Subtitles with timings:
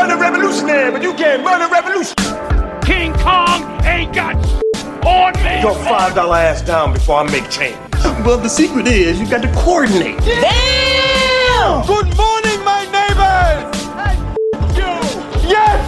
[0.00, 2.14] run a revolutionary, but you can't run a revolution.
[2.80, 4.34] King Kong ain't got
[5.04, 5.60] on me.
[5.60, 7.76] Your five dollar ass down before I make change.
[8.24, 10.18] Well, the secret is you got to coordinate.
[10.20, 11.86] Damn!
[11.86, 13.76] Good morning, my neighbors.
[14.74, 14.90] you.
[15.46, 15.80] Yes.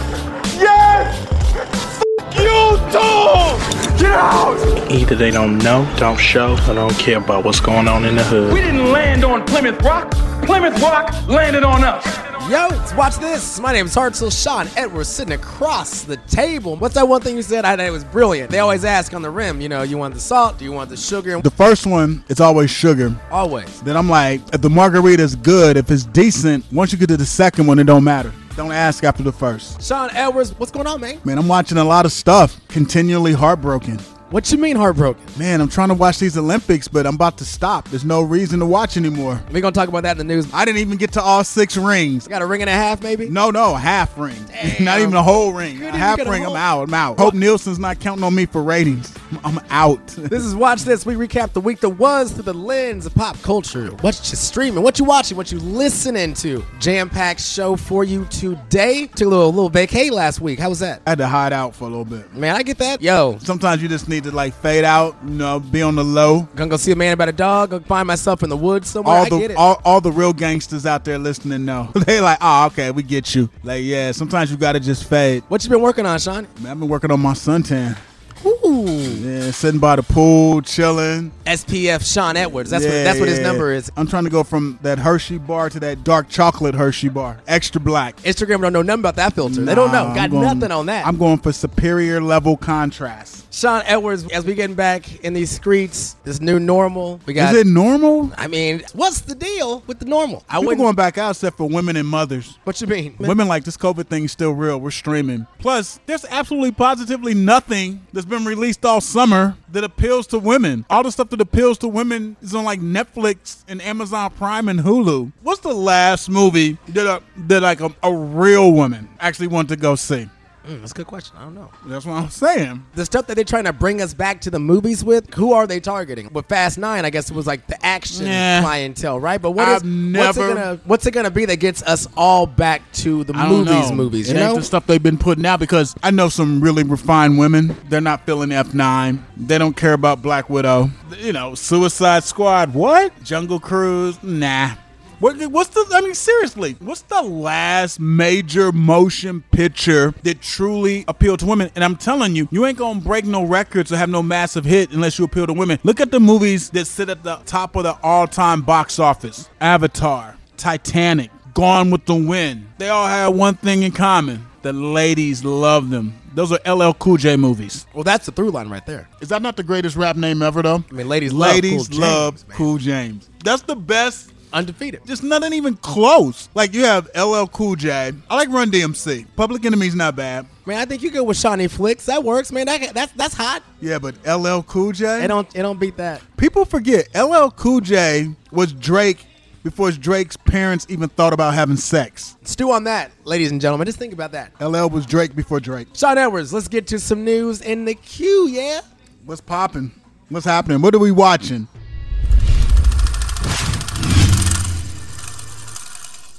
[0.61, 1.27] Yes.
[1.55, 2.03] F-
[2.37, 3.97] you too.
[4.03, 4.91] Get out.
[4.91, 8.23] Either they don't know, don't show, or don't care about what's going on in the
[8.23, 8.53] hood.
[8.53, 10.11] We didn't land on Plymouth Rock.
[10.43, 12.05] Plymouth Rock landed on us.
[12.49, 12.67] Yo,
[12.97, 13.57] watch this.
[13.61, 16.75] My name is Hartzell Sean Edwards, sitting across the table.
[16.75, 17.63] What's that one thing you said?
[17.63, 18.51] I thought it was brilliant.
[18.51, 20.57] They always ask on the rim, you know, you want the salt?
[20.57, 21.41] Do you want the sugar?
[21.41, 23.15] The first one, it's always sugar.
[23.31, 23.81] Always.
[23.83, 27.25] Then I'm like, if the margarita's good, if it's decent, once you get to the
[27.25, 28.33] second one, it don't matter.
[28.57, 29.81] Don't ask after the first.
[29.81, 31.21] Sean Edwards, what's going on, man?
[31.23, 32.59] Man, I'm watching a lot of stuff.
[32.67, 33.99] Continually heartbroken.
[34.33, 35.23] What you mean heartbroken?
[35.37, 37.87] Man, I'm trying to watch these Olympics, but I'm about to stop.
[37.89, 39.39] There's no reason to watch anymore.
[39.51, 40.51] We're going to talk about that in the news.
[40.51, 42.27] I didn't even get to all six rings.
[42.27, 43.29] Got a ring and a half, maybe?
[43.29, 44.43] No, no, a half ring.
[44.47, 44.85] Damn.
[44.85, 45.77] not even a whole ring.
[45.77, 46.87] Couldn't A half get a ring, whole- I'm out.
[46.87, 47.19] I'm out.
[47.19, 49.13] Hope Nielsen's not counting on me for ratings.
[49.43, 49.99] I'm out.
[50.33, 51.05] This is Watch This.
[51.05, 53.91] We recap the week that was through the lens of pop culture.
[54.01, 56.65] What you streaming, what you watching, what you listening to.
[56.79, 59.07] Jam-packed show for you today.
[59.07, 60.59] Took a little, little vacay last week.
[60.59, 61.01] How was that?
[61.05, 62.33] I had to hide out for a little bit.
[62.33, 63.01] Man, I get that.
[63.01, 66.47] Yo, Sometimes you just need to like fade out, you know, be on the low.
[66.55, 67.69] gonna go see a man about a dog.
[67.71, 69.15] Go find myself in the woods somewhere.
[69.15, 69.57] All I get the it.
[69.57, 71.91] all, all the real gangsters out there listening know.
[72.07, 73.49] they like, oh, okay, we get you.
[73.63, 75.43] Like, yeah, sometimes you gotta just fade.
[75.49, 76.47] what you been working on, Sean?
[76.61, 77.97] Man, I've been working on my suntan.
[78.45, 78.85] Ooh.
[78.87, 81.31] Yeah, sitting by the pool, chilling.
[81.45, 82.69] SPF Sean Edwards.
[82.69, 83.91] That's what Yeah, that's what his number is.
[83.95, 87.79] I'm trying to go from that Hershey bar to that dark chocolate Hershey bar, extra
[87.81, 88.17] black.
[88.21, 89.61] Instagram don't know nothing about that filter.
[89.61, 90.13] they don't know.
[90.13, 91.05] Got going- nothing on that.
[91.05, 93.43] I'm going for superior level contrast.
[93.53, 97.19] Sean Edwards, as we getting back in these streets, this new normal.
[97.27, 98.31] We got Is it normal?
[98.35, 100.43] I mean, what's the deal with the normal?
[100.49, 102.57] I People going back out except for women and mothers.
[102.63, 103.15] What you mean?
[103.19, 104.79] Women like this COVID thing is still real.
[104.79, 105.45] We're streaming.
[105.59, 110.85] Plus, there's absolutely positively nothing that's been released all summer that appeals to women.
[110.89, 114.79] All the stuff that appeals to women is on like Netflix and Amazon Prime and
[114.79, 115.31] Hulu.
[115.41, 119.75] What's the last movie that a, that like a, a real woman actually wanted to
[119.75, 120.27] go see?
[120.67, 121.35] Mm, that's a good question.
[121.37, 121.69] I don't know.
[121.85, 122.85] That's what I'm saying.
[122.95, 125.67] The stuff that they're trying to bring us back to the movies with, who are
[125.67, 126.29] they targeting?
[126.31, 128.61] With Fast Nine, I guess it was like the action Nah.
[128.61, 129.41] clientele, right?
[129.41, 132.81] But what is- what's it gonna what's it gonna be that gets us all back
[132.93, 133.91] to the I movies?
[133.91, 134.55] Movies, It you know?
[134.55, 137.75] the stuff they've been putting out because I know some really refined women.
[137.89, 139.19] They're not feeling F9.
[139.35, 140.89] They don't care about Black Widow.
[141.19, 142.73] You know, Suicide Squad.
[142.73, 143.11] What?
[143.23, 144.17] Jungle Cruise.
[144.23, 144.71] Nah.
[145.19, 145.85] What, what's the?
[145.93, 151.71] I mean, seriously, what's the last major motion picture that truly appealed to women?
[151.75, 154.91] And I'm telling you, you ain't gonna break no records or have no massive hit
[154.91, 155.79] unless you appeal to women.
[155.83, 160.37] Look at the movies that sit at the top of the all-time box office: Avatar,
[160.57, 162.67] Titanic, Gone with the Wind.
[162.77, 166.19] They all had one thing in common: the ladies love them.
[166.35, 167.85] Those are LL Cool J movies.
[167.93, 169.07] well, that's the through line right there.
[169.21, 170.83] Is that not the greatest rap name ever, though?
[170.89, 172.57] I mean, ladies love ladies Cool love James, man.
[172.57, 173.29] Cool James.
[173.43, 175.05] That's the best Undefeated.
[175.05, 176.47] just nothing even close.
[176.53, 178.13] Like you have LL Cool J.
[178.29, 179.25] I like Run DMC.
[179.35, 180.45] Public Enemy's not bad.
[180.65, 182.05] Man, I think you go with Shawnee Flicks.
[182.05, 182.67] That works, man.
[182.67, 183.63] That, that's that's hot.
[183.81, 185.23] Yeah, but LL Cool J.
[185.23, 186.21] It don't it don't beat that.
[186.37, 189.25] People forget LL Cool J was Drake
[189.63, 192.35] before Drake's parents even thought about having sex.
[192.43, 193.85] Stew on that, ladies and gentlemen.
[193.85, 194.51] Just think about that.
[194.61, 195.87] LL was Drake before Drake.
[195.93, 198.81] Sean Edwards, let's get to some news in the queue, yeah?
[199.25, 199.91] What's popping?
[200.29, 200.81] What's happening?
[200.81, 201.67] What are we watching?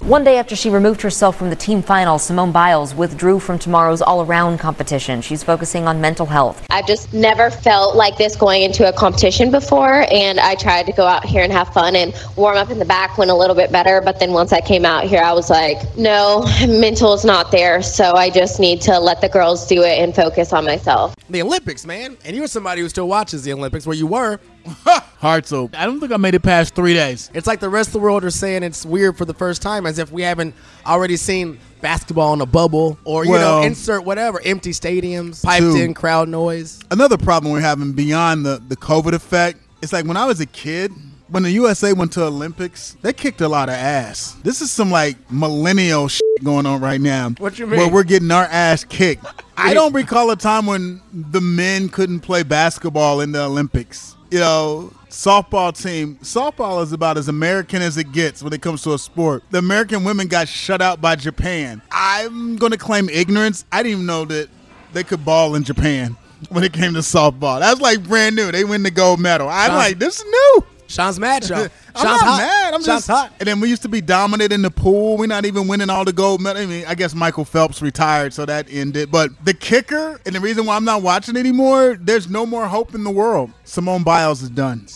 [0.04, 4.02] One day after she removed herself from the team final, Simone Biles withdrew from tomorrow's
[4.02, 5.22] all around competition.
[5.22, 6.62] She's focusing on mental health.
[6.68, 10.92] I've just never felt like this going into a competition before, and I tried to
[10.92, 13.56] go out here and have fun and warm up in the back went a little
[13.56, 14.02] bit better.
[14.02, 17.80] But then once I came out here, I was like, no, mental is not there.
[17.80, 21.14] So I just need to let the girls do it and focus on myself.
[21.30, 22.16] The Olympics, man.
[22.24, 24.38] And you're somebody who still watches the Olympics where you were.
[24.84, 25.70] Heart so.
[25.74, 27.30] I don't think I made it past three days.
[27.32, 29.86] It's like the rest of the world are saying it's weird for the first time,
[29.86, 30.54] as if we haven't
[30.86, 35.62] already seen basketball in a bubble or, you Well- know, insert whatever, empty stadiums, piped
[35.62, 35.76] Two.
[35.76, 36.80] in crowd noise.
[36.90, 40.46] Another problem we're having beyond the, the COVID effect, it's like when I was a
[40.46, 40.92] kid,
[41.28, 44.36] when the USA went to Olympics, they kicked a lot of ass.
[44.42, 47.30] This is some like millennial shit going on right now.
[47.38, 47.80] What you mean?
[47.80, 49.24] Where we're getting our ass kicked.
[49.56, 54.16] I don't recall a time when the men couldn't play basketball in the Olympics.
[54.30, 58.82] You know, softball team, softball is about as American as it gets when it comes
[58.82, 59.44] to a sport.
[59.50, 61.82] The American women got shut out by Japan.
[61.92, 63.64] I'm going to claim ignorance.
[63.70, 64.48] I didn't even know that
[64.92, 66.16] they could ball in Japan
[66.48, 67.60] when it came to softball.
[67.60, 68.50] That's like brand new.
[68.50, 69.48] They win the gold medal.
[69.48, 70.64] I'm Sean- like, this is new.
[70.86, 71.60] Sean's mad, y'all.
[71.62, 72.38] I'm Sean's not hot.
[72.38, 72.74] mad.
[72.74, 73.32] I'm Sean's just hot.
[73.40, 75.16] And then we used to be dominant in the pool.
[75.16, 76.64] We're not even winning all the gold medals.
[76.64, 79.10] I mean, I guess Michael Phelps retired, so that ended.
[79.10, 82.94] But the kicker, and the reason why I'm not watching anymore, there's no more hope
[82.94, 83.50] in the world.
[83.64, 84.86] Simone Biles is done.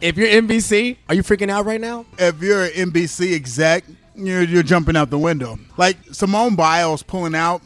[0.00, 2.04] If you're NBC, are you freaking out right now?
[2.18, 3.84] If you're an NBC exec,
[4.14, 5.58] you're you're jumping out the window.
[5.76, 7.62] Like Simone Biles pulling out,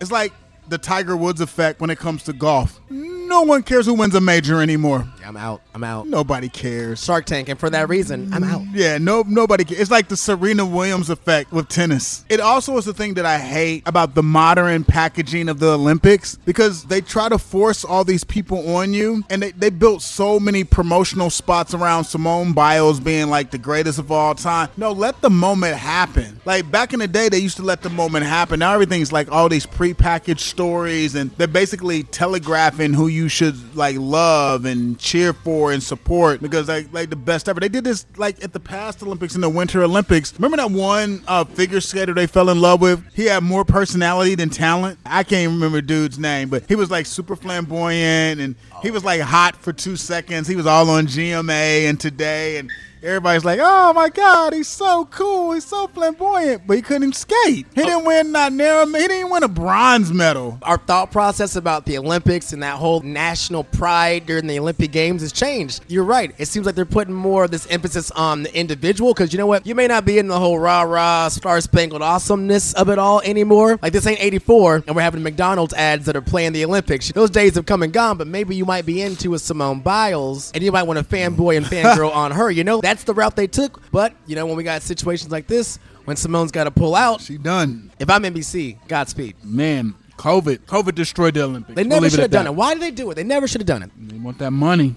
[0.00, 0.32] it's like
[0.68, 2.80] the Tiger Woods effect when it comes to golf.
[2.90, 5.06] No one cares who wins a major anymore.
[5.24, 5.62] I'm out.
[5.74, 6.06] I'm out.
[6.06, 7.02] Nobody cares.
[7.02, 8.62] Shark Tank, and for that reason, I'm out.
[8.72, 9.64] Yeah, no, nobody.
[9.64, 9.80] Cares.
[9.80, 12.24] It's like the Serena Williams effect with tennis.
[12.28, 16.36] It also is the thing that I hate about the modern packaging of the Olympics
[16.36, 20.40] because they try to force all these people on you, and they, they built so
[20.40, 24.68] many promotional spots around Simone Biles being like the greatest of all time.
[24.76, 26.40] No, let the moment happen.
[26.44, 28.58] Like back in the day, they used to let the moment happen.
[28.58, 33.96] Now everything's like all these prepackaged stories, and they're basically telegraphing who you should like
[33.98, 37.60] love and cheer for and support because like like the best ever.
[37.60, 40.34] They did this like at the past Olympics and the Winter Olympics.
[40.34, 43.04] Remember that one uh, figure skater they fell in love with?
[43.14, 44.98] He had more personality than talent.
[45.06, 49.20] I can't remember dude's name, but he was like super flamboyant and he was like
[49.20, 50.48] hot for two seconds.
[50.48, 52.70] He was all on GMA and today and.
[53.02, 55.52] Everybody's like, "Oh my God, he's so cool!
[55.52, 57.66] He's so flamboyant!" But he couldn't skate.
[57.74, 58.86] He didn't win not narrow.
[58.86, 60.58] He didn't win a bronze medal.
[60.62, 65.22] Our thought process about the Olympics and that whole national pride during the Olympic Games
[65.22, 65.84] has changed.
[65.88, 66.32] You're right.
[66.38, 69.46] It seems like they're putting more of this emphasis on the individual because you know
[69.46, 69.66] what?
[69.66, 73.20] You may not be in the whole rah rah star spangled awesomeness of it all
[73.22, 73.78] anymore.
[73.82, 77.10] Like this ain't 84 and we're having McDonald's ads that are playing the Olympics.
[77.10, 80.52] Those days have come and gone, but maybe you might be into a Simone Biles
[80.52, 82.50] and you might want to fanboy and fangirl on her.
[82.50, 83.80] You know, that's the route they took.
[83.90, 87.22] But, you know, when we got situations like this, when Simone's got to pull out,
[87.22, 87.90] She done.
[87.98, 89.36] if I'm NBC, Godspeed.
[89.42, 90.58] Man, COVID.
[90.66, 91.74] COVID destroyed the Olympics.
[91.74, 92.50] They We'll never should have done that.
[92.50, 92.54] it.
[92.54, 93.14] Why did they do it?
[93.14, 93.90] They never should have done it.
[93.98, 94.94] They want that money.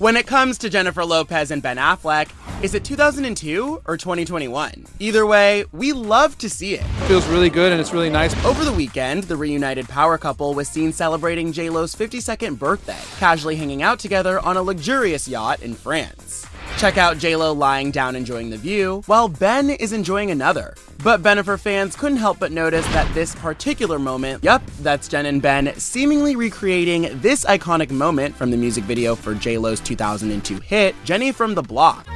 [0.00, 2.30] When it comes to Jennifer Lopez and Ben Affleck,
[2.64, 4.86] is it 2002 or 2021?
[4.98, 6.86] Either way, we love to see it.
[7.06, 8.34] Feels really good and it's really nice.
[8.46, 13.82] Over the weekend, the reunited power couple was seen celebrating JLo's 52nd birthday, casually hanging
[13.82, 16.46] out together on a luxurious yacht in France.
[16.78, 20.74] Check out JLo lying down enjoying the view, while Ben is enjoying another.
[21.04, 25.40] But Bennifer fans couldn't help but notice that this particular moment, yup, that's Jen and
[25.40, 31.32] Ben seemingly recreating this iconic moment from the music video for JLo's 2002 hit, Jenny
[31.32, 32.06] from the Block.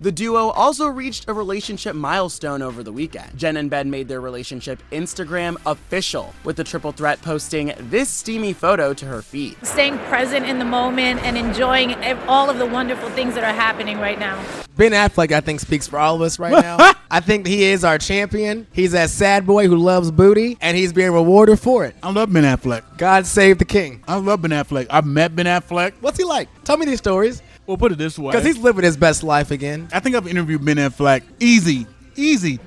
[0.00, 3.36] The duo also reached a relationship milestone over the weekend.
[3.36, 8.52] Jen and Ben made their relationship Instagram official, with the triple threat posting this steamy
[8.52, 9.56] photo to her feed.
[9.66, 11.94] Staying present in the moment and enjoying
[12.28, 14.40] all of the wonderful things that are happening right now.
[14.76, 16.76] Ben Affleck, I think, speaks for all of us right now.
[17.10, 18.68] I think he is our champion.
[18.72, 21.96] He's that sad boy who loves booty, and he's being rewarded for it.
[22.04, 22.84] I love Ben Affleck.
[22.98, 24.04] God save the king.
[24.06, 24.86] I love Ben Affleck.
[24.90, 25.94] I've met Ben Affleck.
[26.00, 26.48] What's he like?
[26.62, 27.42] Tell me these stories.
[27.68, 28.32] We'll put it this way.
[28.32, 29.88] Because he's living his best life again.
[29.92, 31.86] I think I've interviewed Ben Affleck easy,
[32.16, 32.58] easy,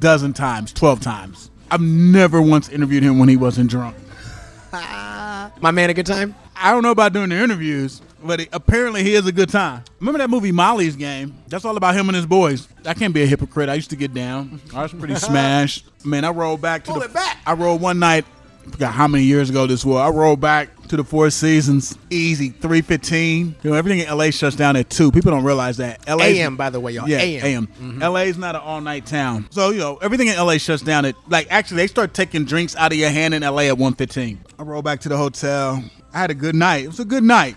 [0.00, 1.50] dozen times, twelve times.
[1.70, 3.94] I've never once interviewed him when he wasn't drunk.
[4.72, 6.34] My man, a good time?
[6.56, 9.84] I don't know about doing the interviews, but he, apparently he is a good time.
[10.00, 11.36] Remember that movie Molly's Game?
[11.46, 12.66] That's all about him and his boys.
[12.84, 13.68] I can't be a hypocrite.
[13.68, 14.60] I used to get down.
[14.74, 15.86] I was pretty smashed.
[16.04, 17.06] Man, I rolled back to Pull the.
[17.06, 17.38] it back.
[17.46, 18.24] I rolled one night.
[18.70, 19.96] Forgot how many years ago this was.
[19.96, 23.54] I rolled back to the Four Seasons, easy, three fifteen.
[23.62, 25.10] You know, everything in LA shuts down at two.
[25.10, 26.06] People don't realize that.
[26.08, 27.08] LA AM, by the way, y'all.
[27.08, 27.44] Yeah, AM.
[27.44, 27.66] AM.
[27.66, 28.02] Mm-hmm.
[28.02, 29.46] LA is not an all night town.
[29.50, 32.76] So, you know, everything in LA shuts down at like actually they start taking drinks
[32.76, 34.38] out of your hand in LA at 115.
[34.58, 35.82] I roll back to the hotel.
[36.12, 36.84] I had a good night.
[36.84, 37.56] It was a good night.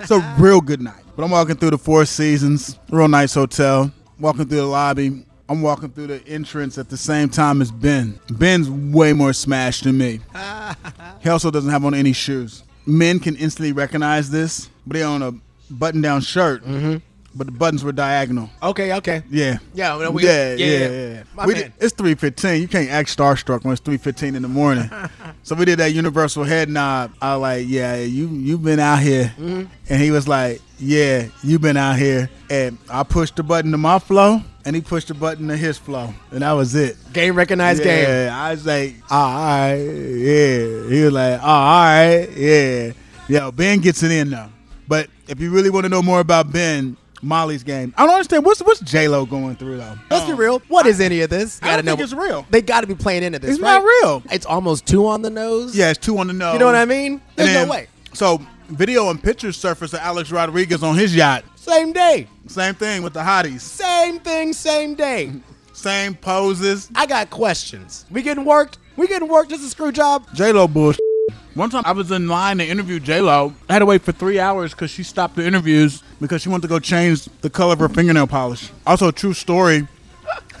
[0.00, 1.02] It's a real good night.
[1.16, 3.92] But I'm walking through the Four Seasons, real nice hotel.
[4.18, 5.26] Walking through the lobby.
[5.48, 8.18] I'm walking through the entrance at the same time as Ben.
[8.30, 10.20] Ben's way more smashed than me.
[11.20, 12.64] He also doesn't have on any shoes.
[12.84, 15.32] Men can instantly recognize this, but they own a
[15.70, 16.96] button-down shirt, mm-hmm.
[17.34, 18.50] But the buttons were diagonal.
[18.62, 19.22] Okay, okay.
[19.30, 19.58] Yeah.
[19.74, 20.88] Yeah, well, we- yeah, yeah, yeah,
[21.36, 21.46] yeah.
[21.46, 22.60] We did- it's three fifteen.
[22.60, 24.90] You can't act starstruck when it's three fifteen in the morning.
[25.42, 27.12] so we did that universal head nod.
[27.22, 29.64] I was like, yeah, you you've been out here, Mm-hmm.
[29.88, 32.28] and he was like, yeah, you've been out here.
[32.50, 35.78] And I pushed the button to my flow, and he pushed the button to his
[35.78, 36.96] flow, and that was it.
[37.14, 38.06] Game recognized game.
[38.06, 40.88] Yeah, I was like, all right, yeah.
[40.88, 42.92] He was like, all right, yeah.
[43.28, 44.48] Yeah, Ben gets it in though.
[44.88, 48.44] But if you really want to know more about Ben, Molly's game, I don't understand
[48.44, 49.94] what's what's J Lo going through though.
[50.10, 50.58] Let's be oh, real.
[50.68, 51.60] What is any of this?
[51.62, 52.46] I don't think it's real.
[52.50, 53.52] They got to be playing into this.
[53.52, 53.78] It's right?
[53.78, 54.22] not real.
[54.30, 55.76] It's almost two on the nose.
[55.76, 56.54] Yeah, it's two on the nose.
[56.54, 57.20] You know what I mean?
[57.36, 57.86] There's And then- no way.
[58.12, 61.44] So video and pictures surfaced of Alex Rodriguez on his yacht.
[61.54, 62.26] Same day.
[62.46, 63.60] Same thing with the hotties.
[63.60, 64.52] Same thing.
[64.52, 65.32] Same day.
[65.72, 66.90] Same poses.
[66.94, 68.04] I got questions.
[68.10, 68.78] We getting worked?
[68.96, 69.50] We getting worked?
[69.50, 70.26] This is a screw job.
[70.34, 71.00] J Lo bullshit.
[71.54, 73.54] One time I was in line to interview J Lo.
[73.68, 76.62] I had to wait for three hours because she stopped the interviews because she wanted
[76.62, 78.70] to go change the color of her fingernail polish.
[78.86, 79.86] Also, a true story.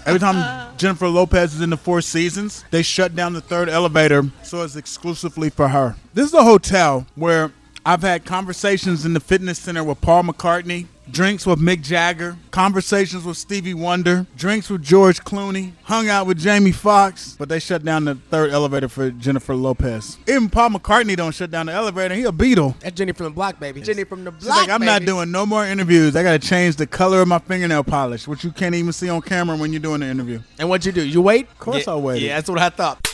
[0.04, 4.24] Every time Jennifer Lopez is in the Four Seasons, they shut down the third elevator
[4.42, 5.96] so it's exclusively for her.
[6.12, 7.52] This is a hotel where
[7.84, 13.24] I've had conversations in the fitness center with Paul McCartney, drinks with Mick Jagger, conversations
[13.24, 17.84] with Stevie Wonder, drinks with George Clooney, hung out with Jamie Foxx, but they shut
[17.84, 20.16] down the third elevator for Jennifer Lopez.
[20.28, 22.14] Even Paul McCartney don't shut down the elevator.
[22.14, 22.78] He a Beatle.
[22.78, 23.80] That's Jenny from the block, baby.
[23.80, 26.14] Jenny from the She's like, I'm not doing no more interviews.
[26.14, 29.22] I gotta change the color of my fingernail polish, which you can't even see on
[29.22, 30.40] camera when you're doing the interview.
[30.60, 31.04] And what'd you do?
[31.04, 31.48] You wait?
[31.48, 32.26] Of course yeah, I waited.
[32.26, 33.11] Yeah, that's what I thought.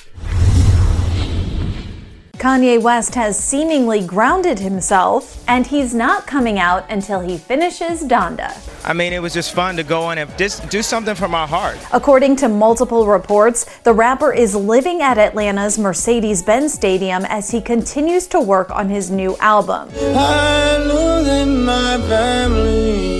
[2.39, 8.57] Kanye West has seemingly grounded himself, and he's not coming out until he finishes Donda.
[8.85, 11.49] I mean, it was just fun to go in and just do something from our
[11.49, 11.77] heart.
[11.93, 17.61] According to multiple reports, the rapper is living at Atlanta's Mercedes Benz Stadium as he
[17.61, 19.91] continues to work on his new album.
[20.15, 23.19] I'm losing my family.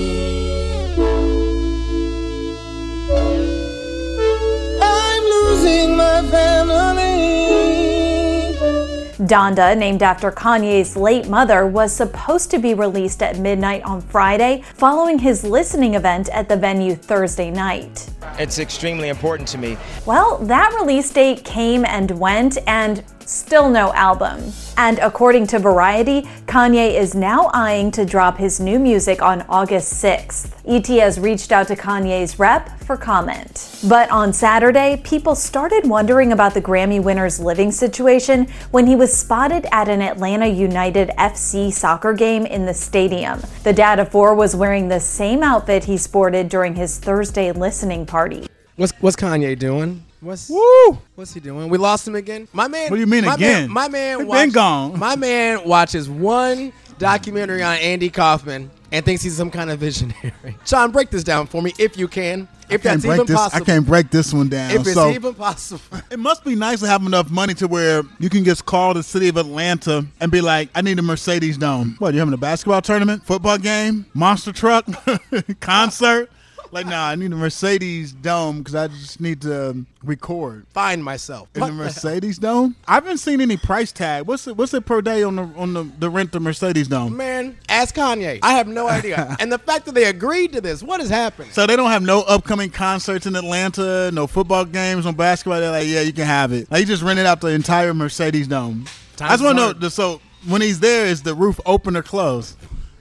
[9.19, 14.63] Donda, named after Kanye's late mother, was supposed to be released at midnight on Friday,
[14.75, 18.09] following his listening event at the venue Thursday night.
[18.37, 19.77] It's extremely important to me.
[20.05, 24.51] Well, that release date came and went, and still no album.
[24.75, 30.03] And according to Variety, Kanye is now eyeing to drop his new music on August
[30.03, 30.51] 6th.
[30.65, 33.79] ET has reached out to Kanye's rep for comment.
[33.87, 39.15] But on Saturday, people started wondering about the Grammy winner's living situation when he was
[39.15, 43.41] spotted at an Atlanta United FC soccer game in the stadium.
[43.63, 48.05] The dad of four was wearing the same outfit he sported during his Thursday listening
[48.05, 48.47] party.
[48.75, 50.05] What's what's Kanye doing?
[50.21, 50.97] What's Woo!
[51.15, 51.69] what's he doing?
[51.69, 52.47] We lost him again.
[52.51, 52.89] My man.
[52.89, 53.63] What do you mean my again?
[53.63, 54.27] Man, my man.
[54.27, 54.99] Watch- been gone.
[54.99, 60.33] My man watches one documentary on Andy Kaufman and thinks he's some kind of visionary.
[60.65, 62.47] Sean, break this down for me if you can.
[62.69, 63.35] If that's even this.
[63.35, 63.63] possible.
[63.63, 64.71] I can't break this one down.
[64.71, 65.99] If it's so even possible.
[66.11, 69.01] it must be nice to have enough money to where you can just call the
[69.01, 72.13] city of Atlanta and be like, "I need a Mercedes Dome." What?
[72.13, 74.85] You having a basketball tournament, football game, monster truck,
[75.61, 76.29] concert?
[76.71, 81.47] Like, nah, I need a Mercedes Dome because I just need to record Find myself.
[81.55, 81.83] in What the the?
[81.83, 82.75] Mercedes Dome.
[82.87, 84.25] I haven't seen any price tag.
[84.27, 84.55] What's it?
[84.57, 87.15] What's it per day on the on the, the rent of Mercedes Dome?
[87.17, 88.39] Man, ask Kanye.
[88.43, 89.35] I have no idea.
[89.39, 91.51] and the fact that they agreed to this, what has happened?
[91.53, 95.59] So they don't have no upcoming concerts in Atlanta, no football games, no basketball.
[95.59, 96.69] They're like, yeah, you can have it.
[96.71, 98.85] Like, he just rented out the entire Mercedes Dome.
[99.21, 99.89] I just want to know.
[99.89, 102.55] So when he's there, is the roof open or closed?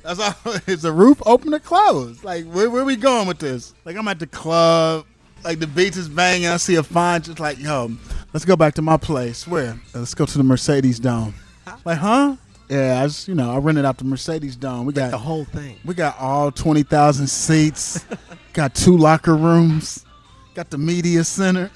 [0.08, 0.52] That's all.
[0.66, 2.24] Is the roof open or closed?
[2.24, 3.74] Like, where where we going with this?
[3.84, 5.04] Like, I'm at the club.
[5.44, 6.48] Like the beats is banging.
[6.48, 7.22] I see a fine.
[7.22, 7.92] Just like, yo,
[8.32, 9.46] let's go back to my place.
[9.46, 9.78] Where?
[9.94, 11.32] "Uh, Let's go to the Mercedes Dome.
[11.84, 12.34] Like, huh?
[12.68, 14.84] Yeah, I just you know I rented out the Mercedes Dome.
[14.84, 15.76] We got The whole thing.
[15.84, 18.04] we got all 20,000 seats.
[18.52, 20.04] got two locker rooms.
[20.54, 21.70] Got the media center.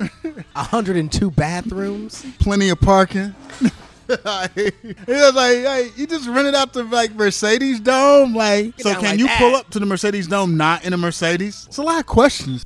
[0.54, 2.26] 102 bathrooms.
[2.40, 3.32] Plenty of parking.
[4.54, 8.78] he was like, hey, you just rented out the like Mercedes Dome, like.
[8.80, 9.38] So can like you that.
[9.38, 11.66] pull up to the Mercedes Dome not in a Mercedes?
[11.68, 12.64] It's a lot of questions.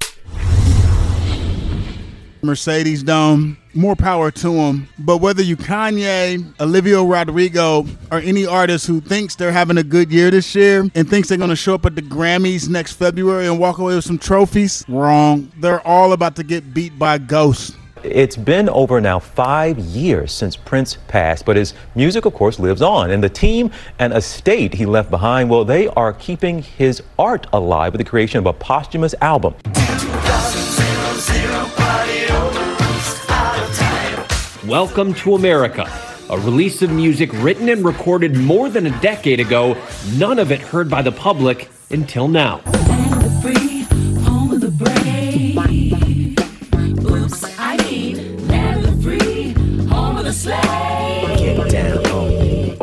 [2.43, 4.88] Mercedes Dome, more power to them.
[4.99, 10.11] But whether you Kanye, Olivia Rodrigo, or any artist who thinks they're having a good
[10.12, 13.47] year this year and thinks they're going to show up at the Grammys next February
[13.47, 15.50] and walk away with some trophies, wrong.
[15.59, 17.76] They're all about to get beat by ghosts.
[18.09, 22.81] It's been over now five years since Prince passed, but his music, of course, lives
[22.81, 23.11] on.
[23.11, 27.93] And the team and estate he left behind, well, they are keeping his art alive
[27.93, 29.55] with the creation of a posthumous album.
[34.69, 35.91] Welcome to America,
[36.31, 39.77] a release of music written and recorded more than a decade ago,
[40.15, 42.61] none of it heard by the public until now.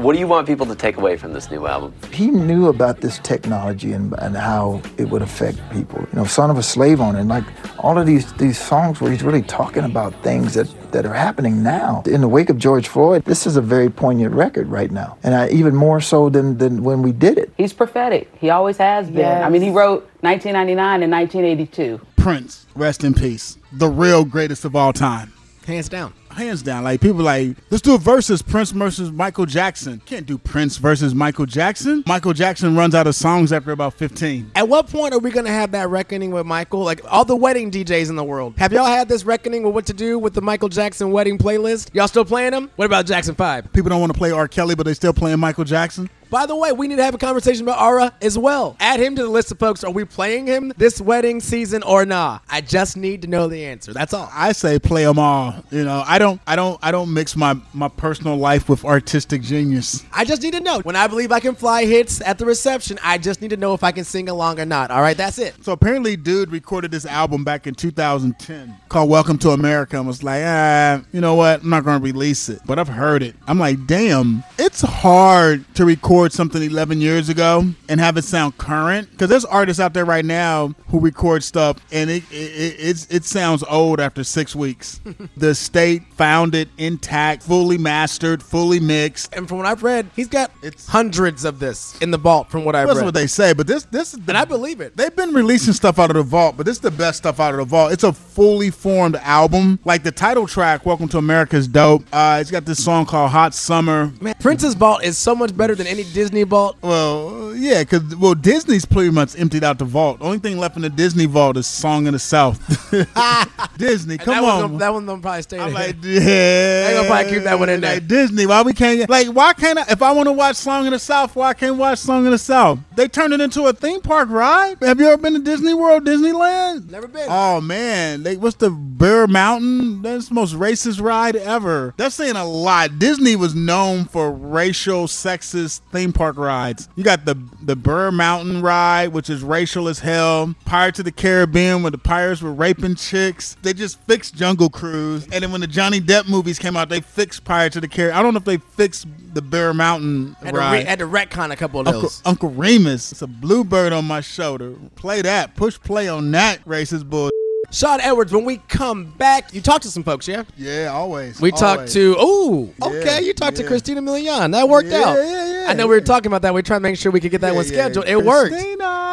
[0.03, 1.93] What do you want people to take away from this new album?
[2.11, 6.01] He knew about this technology and, and how it would affect people.
[6.11, 7.45] You know, Son of a Slave Owner, and like
[7.79, 11.63] all of these these songs where he's really talking about things that, that are happening
[11.63, 12.03] now.
[12.05, 15.17] In the wake of George Floyd, this is a very poignant record right now.
[15.23, 17.53] And I, even more so than, than when we did it.
[17.55, 18.29] He's prophetic.
[18.41, 19.41] He always has been.
[19.41, 22.01] I mean, he wrote 1999 and 1982.
[22.17, 23.57] Prince, rest in peace.
[23.71, 25.32] The real greatest of all time.
[25.65, 26.13] Hands down.
[26.29, 26.83] Hands down.
[26.83, 30.01] Like people like, let's do a versus Prince versus Michael Jackson.
[30.05, 32.03] Can't do Prince versus Michael Jackson.
[32.05, 34.51] Michael Jackson runs out of songs after about 15.
[34.55, 36.81] At what point are we going to have that reckoning with Michael?
[36.81, 38.55] Like all the wedding DJs in the world.
[38.57, 41.93] Have y'all had this reckoning with what to do with the Michael Jackson wedding playlist?
[41.93, 42.69] Y'all still playing them?
[42.75, 43.71] What about Jackson 5?
[43.71, 44.47] People don't want to play R.
[44.47, 46.09] Kelly, but they still playing Michael Jackson.
[46.33, 48.75] By the way, we need to have a conversation about Ara as well.
[48.79, 49.83] Add him to the list of folks.
[49.83, 52.39] Are we playing him this wedding season or nah?
[52.49, 53.93] I just need to know the answer.
[53.93, 54.27] That's all.
[54.33, 55.53] I say play them all.
[55.69, 59.43] You know, I don't, I don't, I don't mix my my personal life with artistic
[59.43, 60.03] genius.
[60.11, 60.79] I just need to know.
[60.79, 63.75] When I believe I can fly hits at the reception, I just need to know
[63.75, 64.89] if I can sing along or not.
[64.89, 65.63] All right, that's it.
[65.63, 70.23] So apparently, dude recorded this album back in 2010 called "Welcome to America" and was
[70.23, 71.61] like, ah, you know what?
[71.61, 73.35] I'm not going to release it, but I've heard it.
[73.45, 78.57] I'm like, damn, it's hard to record something 11 years ago and have it sound
[78.57, 83.07] current because there's artists out there right now who record stuff and it it, it,
[83.09, 85.01] it sounds old after six weeks.
[85.37, 89.33] the state found it intact, fully mastered, fully mixed.
[89.33, 92.49] And from what I've read, he's got it's hundreds of this in the vault.
[92.49, 92.89] From what I've read.
[92.89, 94.95] That's read, what they say, but this this is the, and I believe it.
[94.95, 97.53] They've been releasing stuff out of the vault, but this is the best stuff out
[97.53, 97.91] of the vault.
[97.91, 99.79] It's a fully formed album.
[99.85, 102.03] Like the title track, "Welcome to America," is dope.
[102.11, 105.75] Uh, it's got this song called "Hot Summer." Man, Prince's vault is so much better
[105.75, 106.77] than any Disney vault.
[106.81, 110.17] Well, uh, yeah, because well, Disney's pretty much emptied out the vault.
[110.21, 112.59] Only thing left in the Disney vault is "Song in the South."
[113.77, 114.71] Disney, come that on.
[114.71, 115.59] One, that one, probably stay.
[115.59, 115.87] I'm there.
[115.87, 117.95] like, yeah, they gonna probably keep that one in there.
[117.95, 119.09] Like Disney, why we can't?
[119.09, 119.85] Like, why can't I?
[119.89, 122.31] If I want to watch "Song in the South," why can't I watch "Song in
[122.31, 122.79] the South"?
[122.95, 124.77] They turned it into a theme park ride.
[124.81, 126.89] Have you ever been to Disney World, Disneyland?
[126.89, 127.27] Never been.
[127.29, 130.01] Oh man, they what's the Bear Mountain?
[130.03, 131.93] That's the most racist ride ever.
[131.97, 132.99] That's saying a lot.
[132.99, 136.89] Disney was known for racial, sexist theme park rides.
[136.95, 140.53] You got the the Burr Mountain ride, which is racial as hell.
[140.65, 143.55] Pirates of the Caribbean, where the pirates were raping chicks.
[143.61, 147.01] They just fixed Jungle Cruise, and then when the Johnny Depp movies came out, they
[147.01, 148.17] fixed Pirates of the Caribbean.
[148.17, 150.73] I don't know if they fixed the Bear Mountain Had to, ride.
[150.73, 152.21] re- had to retcon a couple of Uncle, those.
[152.25, 154.75] Uncle Remus, it's a bluebird on my shoulder.
[154.95, 157.29] Play that, push play on that racist bull.
[157.71, 160.43] Sean Edwards, when we come back, you talk to some folks, yeah?
[160.57, 161.41] Yeah, always.
[161.41, 163.63] We talked to, ooh, okay, Yeah, you talked to.
[163.63, 164.51] Christina Milian.
[164.51, 165.17] That worked Yeah, out.
[165.63, 165.71] Yeah, yeah.
[165.71, 166.53] I know we were talking about that.
[166.53, 167.71] We are trying to make sure we could get that Yeah, one yeah.
[167.71, 168.07] scheduled.
[168.07, 168.53] It worked.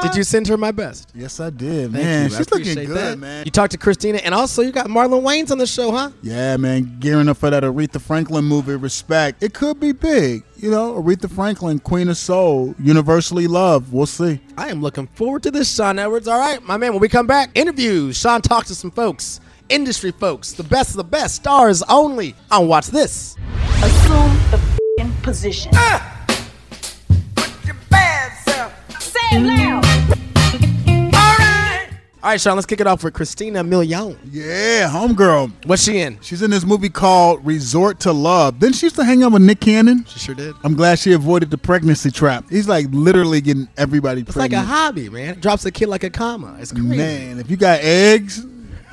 [0.03, 1.11] Did you send her my best?
[1.15, 2.29] Yes, I did, Thank man.
[2.31, 2.35] you.
[2.35, 3.19] I She's looking good, that.
[3.19, 3.45] man.
[3.45, 6.11] You talked to Christina, and also you got Marlon Wayans on the show, huh?
[6.23, 9.43] Yeah, man, gearing up for that Aretha Franklin movie, Respect.
[9.43, 10.43] It could be big.
[10.57, 13.93] You know, Aretha Franklin, Queen of Soul, universally loved.
[13.93, 14.41] We'll see.
[14.57, 16.27] I am looking forward to this, Sean Edwards.
[16.29, 18.17] All right, my man, when we come back, interviews.
[18.17, 22.69] Sean talks to some folks, industry folks, the best of the best, stars only on
[22.69, 23.37] Watch This.
[23.83, 24.59] Assume the
[24.99, 25.73] fing position.
[25.73, 25.81] Say
[32.23, 34.19] All right, Sean, let's kick it off with Christina Milian.
[34.31, 35.53] Yeah, homegirl.
[35.67, 36.19] What's she in?
[36.21, 38.59] She's in this movie called Resort to Love.
[38.61, 40.05] Then she used to hang out with Nick Cannon.
[40.07, 40.55] She sure did.
[40.65, 42.45] I'm glad she avoided the pregnancy trap.
[42.51, 45.39] He's like literally getting everybody It's like a hobby, man.
[45.39, 46.57] Drops a kid like a comma.
[46.59, 46.89] It's crazy.
[46.89, 48.45] Man, if you got eggs,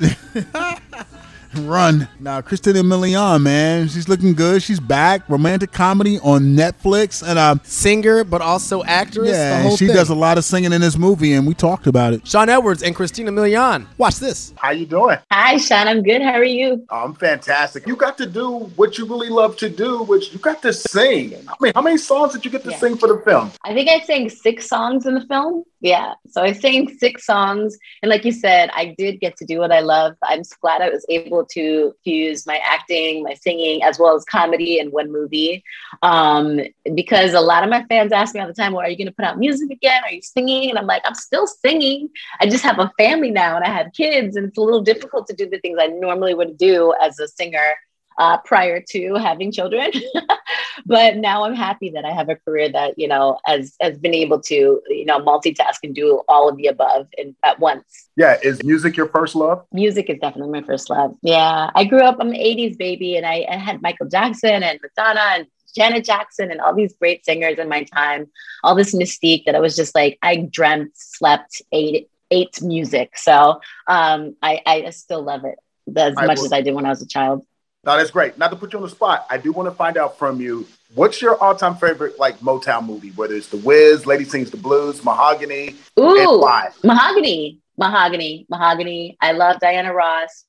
[1.56, 2.08] run.
[2.20, 4.62] Now, Christina Milian, man, she's looking good.
[4.62, 5.28] She's back.
[5.28, 9.30] Romantic comedy on Netflix, and uh, Singer, but also actress.
[9.30, 9.94] the yeah, whole she thing.
[9.96, 12.26] does a lot of singing in this movie, and we talked about it.
[12.26, 13.86] Sean Edwards and Christina Milian.
[13.98, 14.52] Watch this.
[14.56, 15.18] How you doing?
[15.30, 15.88] Hi, Sean.
[15.88, 16.22] I'm good.
[16.22, 16.84] How are you?
[16.90, 17.86] I'm fantastic.
[17.86, 21.34] You got to do what you really love to do, which you got to sing.
[21.48, 22.78] I mean, how many songs did you get to Yeah.
[22.78, 23.50] sing for the film?
[23.64, 25.64] I think I sang six songs in the film.
[25.80, 26.14] Yeah.
[26.30, 27.78] So I sang six songs.
[28.02, 30.14] And like you said, I did get to do what I love.
[30.24, 34.24] I'm just glad I was able to fuse my acting, my singing, as well as
[34.24, 35.62] comedy in one movie.
[36.02, 36.60] Um,
[36.94, 39.06] because a lot of my fans ask me all the time, well, are you going
[39.06, 40.02] to put out music again?
[40.04, 40.70] Are you singing?
[40.70, 42.08] And I'm like, I'm still singing.
[42.40, 44.36] I just have a family now and I have kids.
[44.36, 47.28] And it's a little difficult to do the things I normally would do as a
[47.28, 47.74] singer.
[48.18, 49.92] Uh, prior to having children,
[50.86, 54.12] but now I'm happy that I have a career that you know has has been
[54.14, 58.08] able to you know multitask and do all of the above in, at once.
[58.16, 59.64] Yeah, is music your first love?
[59.72, 61.14] Music is definitely my first love.
[61.22, 62.16] Yeah, I grew up.
[62.18, 66.50] I'm an '80s baby, and I, I had Michael Jackson and Madonna and Janet Jackson
[66.50, 68.26] and all these great singers in my time.
[68.64, 73.16] All this mystique that I was just like I dreamt, slept, ate, ate music.
[73.16, 75.58] So um, I I still love it
[75.96, 77.44] as I much will- as I did when I was a child.
[77.84, 78.38] No, that's great.
[78.38, 80.66] Not to put you on the spot, I do want to find out from you
[80.94, 85.04] what's your all-time favorite like Motown movie, whether it's The Wiz, Lady Sings the Blues,
[85.04, 86.40] Mahogany, and Ooh,
[86.84, 89.16] mahogany, mahogany, mahogany.
[89.20, 90.44] I love Diana Ross.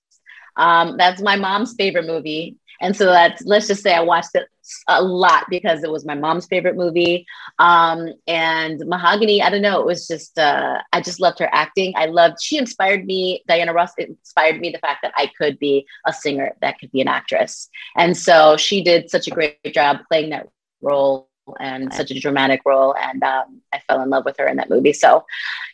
[0.55, 2.57] Um, that's my mom's favorite movie.
[2.81, 4.47] And so that's let's just say I watched it
[4.87, 7.25] a lot because it was my mom's favorite movie.
[7.57, 11.93] Um, and Mahogany, I don't know, it was just uh, I just loved her acting.
[11.95, 13.43] I loved she inspired me.
[13.47, 17.01] Diana Ross inspired me the fact that I could be a singer, that could be
[17.01, 20.47] an actress, and so she did such a great job playing that
[20.81, 21.28] role
[21.59, 22.95] and such a dramatic role.
[22.95, 24.93] And um, I fell in love with her in that movie.
[24.93, 25.25] So,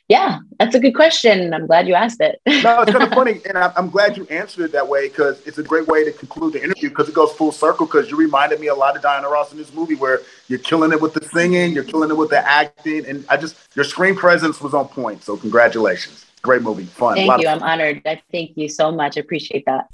[0.07, 1.53] yeah, that's a good question.
[1.53, 2.39] I'm glad you asked it.
[2.45, 5.45] no, it's kind of funny, and I'm, I'm glad you answered it that way because
[5.47, 7.87] it's a great way to conclude the interview because it goes full circle.
[7.87, 10.91] Because you reminded me a lot of Diana Ross in this movie, where you're killing
[10.91, 14.15] it with the singing, you're killing it with the acting, and I just your screen
[14.15, 15.23] presence was on point.
[15.23, 17.15] So congratulations, great movie, fun.
[17.15, 17.47] Thank you.
[17.47, 18.03] I'm honored.
[18.05, 19.17] I thank you so much.
[19.17, 19.87] I appreciate that.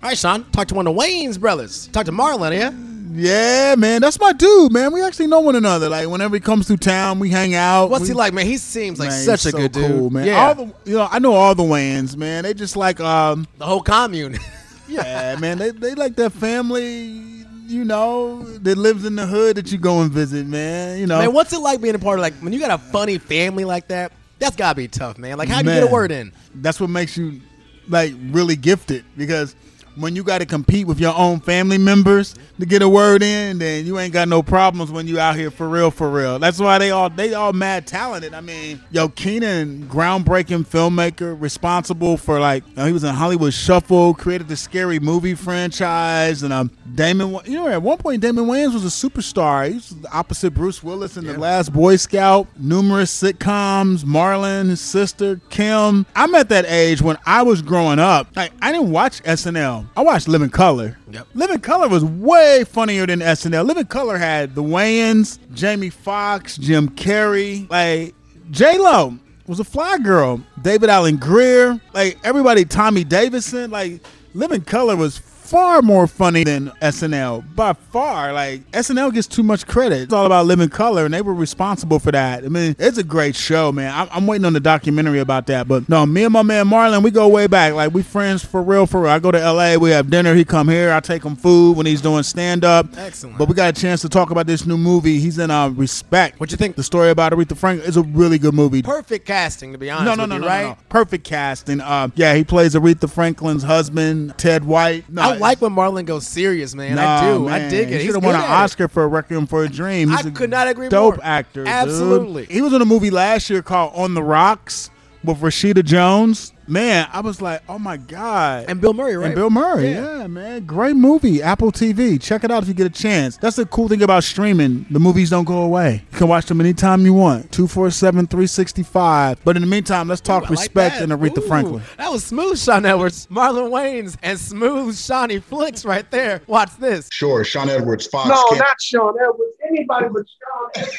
[0.00, 1.88] All right, Sean, talk to one of the Wayans brothers.
[1.88, 2.70] Talk to Marlon, yeah?
[3.10, 4.92] Yeah, man, that's my dude, man.
[4.92, 5.88] We actually know one another.
[5.88, 7.90] Like whenever he comes through town, we hang out.
[7.90, 8.46] What's we, he like, man?
[8.46, 10.26] He seems like Man, such he's a so good cool, dude, man.
[10.26, 12.44] Yeah, All the, you know, I know all the Wayans, man.
[12.44, 14.38] They just like um the whole commune.
[14.88, 15.58] yeah, man.
[15.58, 17.36] They they like their family.
[17.66, 20.98] You know, that lives in the hood that you go and visit, man.
[20.98, 22.78] You know, Man, what's it like being a part of like when you got a
[22.78, 24.12] funny family like that?
[24.38, 25.36] That's gotta be tough, man.
[25.36, 26.32] Like, how do you get a word in?
[26.54, 27.42] That's what makes you
[27.88, 29.54] like really gifted because
[29.98, 33.58] when you got to compete with your own family members to get a word in,
[33.58, 36.38] then you ain't got no problems when you out here for real, for real.
[36.38, 38.34] That's why they all they all mad talented.
[38.34, 43.52] I mean, yo, Keenen, groundbreaking filmmaker, responsible for like you know, he was in Hollywood
[43.52, 47.38] Shuffle, created the Scary Movie franchise, and um, Damon.
[47.44, 49.68] You know, at one point Damon Wayans was a superstar.
[49.68, 55.40] He was opposite Bruce Willis in The Last Boy Scout, numerous sitcoms, Marlon, his sister
[55.50, 56.06] Kim.
[56.14, 58.28] I'm at that age when I was growing up.
[58.36, 59.87] Like I didn't watch SNL.
[59.96, 60.96] I watched Living Color.
[61.10, 61.28] Yep.
[61.34, 63.66] Living Color was way funnier than SNL.
[63.66, 68.14] Living Color had the Wayans, Jamie Foxx, Jim Carrey, like
[68.50, 70.42] J Lo was a fly girl.
[70.62, 74.00] David Alan Grier, like everybody, Tommy Davidson, like
[74.34, 78.34] Living Color was far more funny than SNL by far.
[78.34, 80.02] Like SNL gets too much credit.
[80.02, 82.44] It's all about Living Color, and they were responsible for that.
[82.44, 83.92] I mean, it's a great show, man.
[83.94, 85.66] I'm, I'm waiting on the documentary about that.
[85.66, 87.72] But no, me and my man Marlon, we go way back.
[87.72, 89.10] Like we friends for real, for real.
[89.10, 90.34] I go to LA, we have dinner.
[90.34, 92.86] He come here, I take him food when he's doing stand up.
[92.96, 93.38] Excellent.
[93.38, 95.18] But we got a chance to talk about this new movie.
[95.18, 96.40] He's in uh, Respect.
[96.40, 96.76] What you think?
[96.76, 98.82] The story about Aretha Franklin is a really good movie.
[98.82, 100.04] Perfect casting, to be honest.
[100.04, 100.62] No, no, with no, you, no, right?
[100.62, 100.78] no, no.
[100.90, 101.80] Perfect casting.
[101.80, 105.08] Uh, yeah, he plays Aretha Franklin's husband, Ted White.
[105.08, 106.96] No, I like when Marlon goes serious, man.
[106.96, 107.44] Nah, I do.
[107.44, 107.52] man.
[107.62, 108.00] I dig it.
[108.00, 108.50] He should have won an at it.
[108.50, 110.10] Oscar for Requiem for a Dream.
[110.10, 111.12] He's I could not agree dope more.
[111.16, 111.60] Dope actor.
[111.64, 111.68] dude.
[111.68, 112.44] Absolutely.
[112.46, 114.90] He was in a movie last year called On the Rocks
[115.24, 116.52] with Rashida Jones.
[116.68, 118.66] Man, I was like, oh my god.
[118.68, 119.26] And Bill Murray, right?
[119.26, 120.18] And Bill Murray, Yeah.
[120.18, 120.26] yeah.
[120.26, 121.42] man, great movie.
[121.42, 123.36] Apple TV, check it out if you get a chance.
[123.38, 124.84] That's the cool thing about streaming.
[124.90, 126.02] The movies don't go away.
[126.12, 129.40] You can watch them anytime you want, 247, 365.
[129.44, 131.02] But in the meantime, let's talk I like respect that.
[131.10, 131.82] and Aretha Ooh, Franklin.
[131.96, 136.42] That was smooth, Sean Edwards, Marlon Wayans, and smooth Shawnee Flicks right there.
[136.46, 137.08] Watch this.
[137.12, 138.28] Sure, Sean Edwards, Fox.
[138.28, 139.52] No, Camp- not Sean Edwards.
[139.66, 140.96] Anybody but Sean Edwards.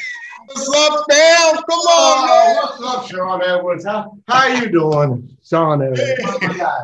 [0.52, 1.62] What's up, fam?
[1.62, 2.56] Come on, man.
[2.56, 3.84] What's up, Sean Edwards?
[3.84, 6.02] How, how you doing, Sean Edwards?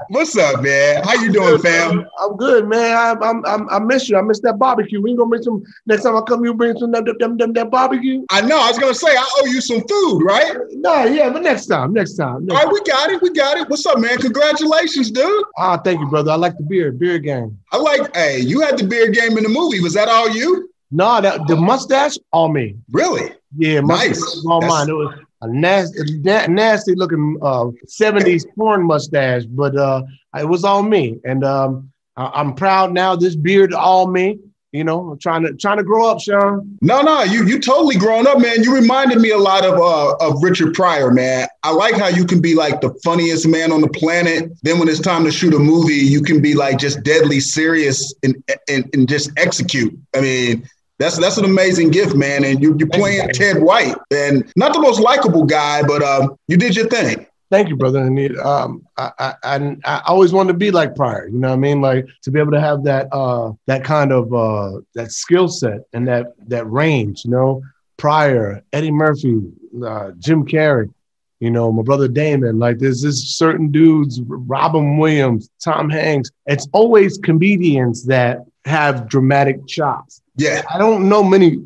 [0.09, 1.03] What's up, man?
[1.03, 2.07] How you doing, fam?
[2.21, 2.97] I'm good, man.
[2.97, 4.17] I, I'm, I'm, I miss you.
[4.17, 5.03] I miss that barbecue.
[5.03, 6.45] We gonna bring some next time I come.
[6.45, 8.25] You bring some them, them, them, that barbecue.
[8.31, 8.57] I know.
[8.57, 10.57] I was gonna say I owe you some food, right?
[10.75, 12.47] No, yeah, but next time, next time.
[12.47, 13.21] Next All right, we got it.
[13.21, 13.69] We got it.
[13.69, 14.19] What's up, man?
[14.19, 15.45] Congratulations, dude.
[15.59, 16.31] Ah, thank you, brother.
[16.31, 17.59] I like the beer, beer game.
[17.73, 18.15] I like.
[18.15, 19.81] Hey, you had the beer game in the movie.
[19.81, 20.71] Was that all you?
[20.91, 22.77] No, that the mustache, all me.
[22.93, 23.33] Really?
[23.57, 24.21] Yeah, mustache Nice.
[24.21, 24.89] That's- mine.
[24.89, 30.03] It was a nasty, nasty looking uh, 70s porn mustache, but uh,
[30.39, 31.19] it was all me.
[31.25, 33.17] And um, I- I'm proud now.
[33.17, 34.39] This beard, all me.
[34.73, 36.77] You know, I'm trying to trying to grow up, Sean.
[36.83, 38.63] No, no, you you totally grown up, man.
[38.63, 41.49] You reminded me a lot of uh, of Richard Pryor, man.
[41.63, 44.51] I like how you can be like the funniest man on the planet.
[44.65, 48.13] Then when it's time to shoot a movie, you can be like just deadly serious
[48.23, 48.37] and
[48.69, 49.97] and, and just execute.
[50.15, 52.45] I mean, that's that's an amazing gift, man.
[52.45, 56.57] And you you're playing Ted White, and not the most likable guy, but um, you
[56.57, 57.27] did your thing.
[57.49, 58.03] Thank you, brother.
[58.03, 61.29] And um, I, I, I, I always wanted to be like Pryor.
[61.29, 61.81] You know what I mean?
[61.81, 65.83] Like to be able to have that, uh, that kind of, uh, that skill set
[65.93, 67.25] and that, that range.
[67.25, 67.63] You know,
[67.99, 69.41] Pryor, Eddie Murphy,
[69.85, 70.93] uh, Jim Carrey.
[71.39, 72.59] You know, my brother Damon.
[72.59, 76.31] Like there's this certain dudes, Robin Williams, Tom Hanks.
[76.47, 80.21] It's always comedians that have dramatic chops.
[80.37, 80.63] Yeah.
[80.73, 81.63] I don't know many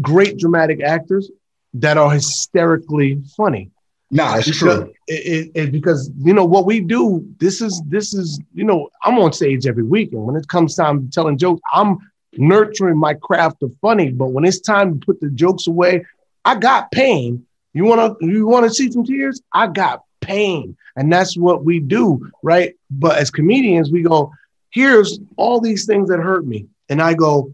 [0.00, 1.30] great dramatic actors
[1.74, 3.70] that are hysterically funny.
[4.10, 4.92] Nah, it's Because- true.
[5.08, 7.26] It, it, it- because you know what we do.
[7.38, 10.74] This is this is you know I'm on stage every week, and when it comes
[10.74, 11.98] time to telling jokes, I'm
[12.36, 14.10] nurturing my craft of funny.
[14.10, 16.04] But when it's time to put the jokes away,
[16.44, 17.46] I got pain.
[17.74, 19.40] You wanna you wanna see some tears?
[19.52, 22.74] I got pain, and that's what we do, right?
[22.90, 24.30] But as comedians, we go.
[24.70, 27.52] here's all these things that hurt me, and I go,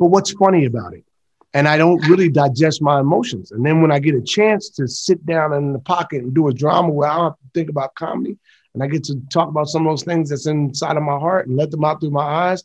[0.00, 1.04] but what's funny about it?
[1.52, 3.52] And I don't really digest my emotions.
[3.52, 6.48] And then when I get a chance to sit down in the pocket and do
[6.48, 8.38] a drama where I don't have to think about comedy,
[8.72, 11.48] and I get to talk about some of those things that's inside of my heart
[11.48, 12.64] and let them out through my eyes,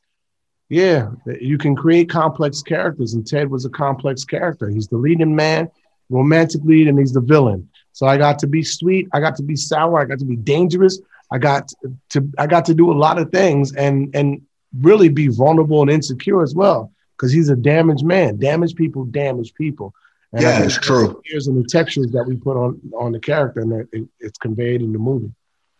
[0.69, 1.09] yeah,
[1.41, 3.15] you can create complex characters.
[3.15, 4.69] And Ted was a complex character.
[4.69, 5.69] He's the leading man,
[6.09, 7.69] romantic lead, and he's the villain.
[7.91, 9.09] So I got to be sweet.
[9.13, 9.99] I got to be sour.
[9.99, 11.01] I got to be dangerous.
[11.31, 11.71] I got
[12.09, 14.41] to I got to do a lot of things and and
[14.79, 18.37] really be vulnerable and insecure as well because he's a damaged man.
[18.37, 19.93] Damaged people damage people.
[20.33, 21.21] And Yeah, it's true.
[21.25, 24.37] Here's in the textures that we put on on the character and that it, it's
[24.37, 25.31] conveyed in the movie.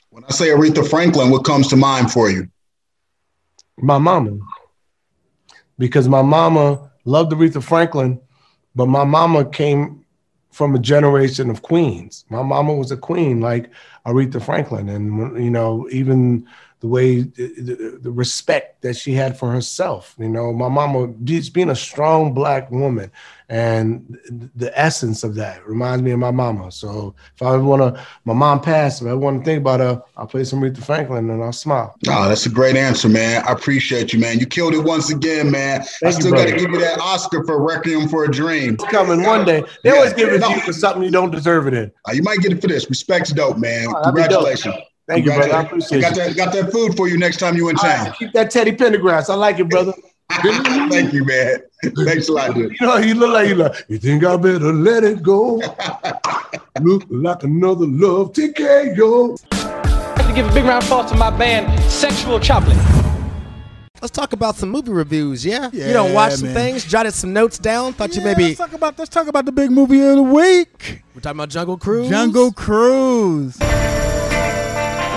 [0.09, 2.47] When I say Aretha Franklin, what comes to mind for you?
[3.77, 4.37] My mama,
[5.77, 8.21] because my mama loved Aretha Franklin,
[8.73, 10.05] but my mama came
[10.51, 12.23] from a generation of queens.
[12.29, 13.69] My mama was a queen like
[14.05, 16.47] Aretha Franklin, and you know even
[16.85, 20.15] the way the, the, the respect that she had for herself.
[20.19, 23.11] You know, my mama just being a strong black woman,
[23.49, 24.19] and
[24.55, 26.71] the essence of that reminds me of my mama.
[26.71, 29.01] So if I want to, my mom passed.
[29.01, 31.95] If I want to think about her, I'll play some Aretha Franklin and I'll smile.
[32.07, 33.43] Oh, that's a great answer, man.
[33.47, 34.39] I appreciate you, man.
[34.39, 35.81] You killed it once again, man.
[35.81, 38.75] I Thank you, still got to give you that Oscar for Requiem for a Dream.
[38.75, 39.63] It's coming one day.
[39.83, 40.49] They Yeah, always give it no.
[40.49, 41.91] to you for something you don't deserve it in.
[42.07, 42.87] Uh, you might get it for this.
[42.89, 43.87] Respect's dope, man.
[43.89, 44.75] Oh, dope.
[45.07, 45.07] Congratulations.
[45.07, 45.53] Thank you, brother.
[45.53, 45.85] I Congratulations.
[45.85, 46.33] appreciate got you.
[46.33, 48.05] that, got that food for you next time you in ah, town.
[48.05, 49.29] right, keep that Teddy Pendergrass.
[49.29, 49.93] I like it, brother.
[50.31, 51.57] Thank you, man.
[52.05, 52.75] Thanks a lot, dude.
[52.79, 55.57] You know, you look like you like, you think I better let it go?
[56.81, 59.37] look like another love TKO.
[59.51, 62.77] I'd like to give a big round of applause to my band, Sexual Chocolate.
[64.01, 65.45] Let's talk about some movie reviews.
[65.45, 66.55] Yeah, you don't watch some man.
[66.55, 67.93] things, jotted some notes down.
[67.93, 71.03] Thought you maybe let's talk about let's talk about the big movie of the week.
[71.13, 72.09] we're talking about Jungle Cruise.
[72.09, 73.57] Jungle Cruise.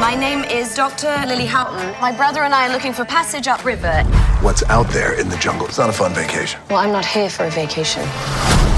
[0.01, 1.09] My name is Dr.
[1.27, 2.01] Lily Houghton.
[2.01, 4.05] My brother and I are looking for passage upriver.
[4.43, 5.67] What's out there in the jungle?
[5.67, 6.61] It's not a fun vacation.
[6.71, 8.03] Well, I'm not here for a vacation.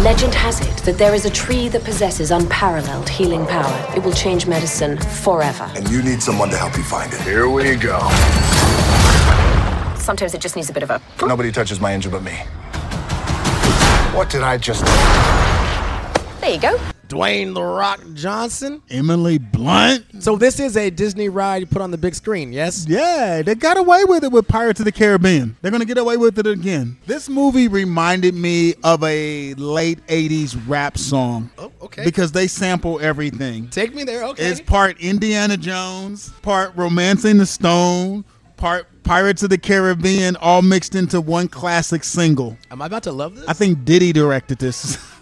[0.02, 3.94] Legend has it that there is a tree that possesses unparalleled healing power.
[3.94, 5.70] It will change medicine forever.
[5.76, 7.20] And you need someone to help you find it.
[7.20, 7.98] Here we go.
[9.98, 11.02] Sometimes it just needs a bit of a.
[11.20, 12.32] Nobody touches my engine but me.
[14.16, 14.86] What did I just
[16.40, 16.80] There you go.
[17.10, 18.80] Dwayne the Rock Johnson.
[18.88, 20.22] Emily Blunt.
[20.22, 22.52] So this is a Disney ride you put on the big screen.
[22.52, 22.86] Yes.
[22.88, 25.56] Yeah, they got away with it with Pirates of the Caribbean.
[25.60, 26.96] They're gonna get away with it again.
[27.06, 31.50] This movie reminded me of a late '80s rap song.
[31.58, 32.04] Oh, okay.
[32.04, 33.68] Because they sample everything.
[33.70, 34.22] Take me there.
[34.26, 34.46] Okay.
[34.46, 38.24] It's part Indiana Jones, part Romancing the Stone,
[38.56, 42.56] part Pirates of the Caribbean, all mixed into one classic single.
[42.70, 43.48] Am I about to love this?
[43.48, 44.96] I think Diddy directed this.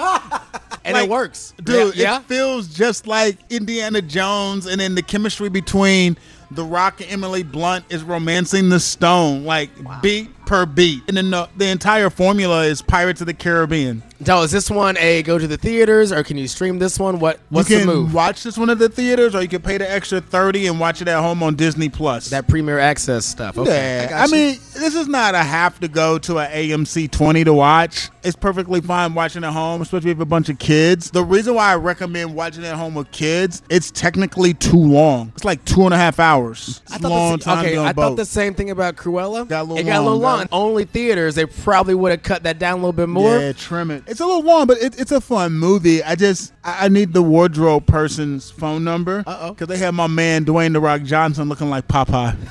[0.89, 2.19] and like- it works, Dude, Yeah.
[2.19, 6.17] it feels just like Indiana Jones, and then the chemistry between
[6.51, 9.71] The Rock and Emily Blunt is romancing the stone, like
[10.03, 11.03] beat per beat.
[11.07, 14.03] And then the, the entire formula is Pirates of the Caribbean.
[14.27, 17.21] Now, is this one a go to the theaters or can you stream this one?
[17.21, 18.15] What What's you can the move?
[18.15, 21.01] watch this one at the theaters, or you can pay the extra 30 and watch
[21.01, 22.31] it at home on Disney Plus.
[22.31, 23.57] That premiere access stuff.
[23.57, 23.71] Okay.
[23.71, 27.45] Yeah, got I, mean, this is not a have to go to an AMC 20
[27.45, 28.11] to watch.
[28.25, 31.13] It's perfectly fine watching at home, especially if you have a bunch of kids.
[31.13, 35.33] The reason why I recommend watching at home with kids, it's technically too long.
[35.37, 36.81] It's like two and a half hours.
[36.83, 39.47] It's I a thought long the, okay, I thought the same thing about Cruella.
[39.47, 40.47] Got a little it got a little long, long.
[40.47, 43.39] got Only theaters, they probably would have cut that down a little bit more.
[43.39, 44.05] Yeah, trim it.
[44.07, 46.03] It's a little long, but it, it's a fun movie.
[46.03, 49.23] I just I, I need the wardrobe person's phone number.
[49.27, 52.37] Uh oh, because they have my man Dwayne the Rock Johnson looking like Popeye.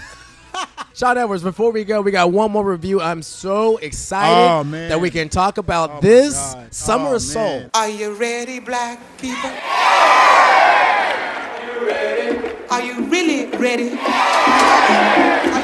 [0.95, 2.99] Sean Edwards, before we go, we got one more review.
[2.99, 4.89] I'm so excited Oh, man.
[4.89, 6.73] that we can talk about my this God.
[6.73, 7.59] Summer Oh, of Soul.
[7.59, 7.69] man.
[7.75, 9.47] Are you ready, black people?
[9.47, 9.53] Are
[11.71, 12.55] you ready?
[12.71, 13.89] Are you really ready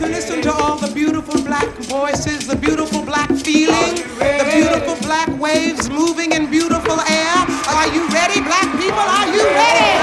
[0.00, 5.28] to listen to all the beautiful black voices, the beautiful black feeling, the beautiful black
[5.38, 7.36] waves moving in beautiful air?
[7.68, 8.96] Are you ready, black people?
[8.96, 10.00] Are you ready?